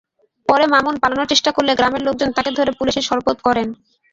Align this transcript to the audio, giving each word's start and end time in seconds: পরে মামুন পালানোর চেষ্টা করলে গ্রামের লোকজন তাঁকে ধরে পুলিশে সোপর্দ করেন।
পরে 0.49 0.65
মামুন 0.67 0.95
পালানোর 1.01 1.31
চেষ্টা 1.31 1.51
করলে 1.51 1.71
গ্রামের 1.75 2.05
লোকজন 2.07 2.29
তাঁকে 2.33 2.51
ধরে 2.57 2.71
পুলিশে 2.79 3.01
সোপর্দ 3.09 3.39
করেন। 3.47 3.67